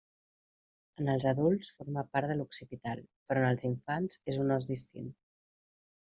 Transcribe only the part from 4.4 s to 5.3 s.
un os distint.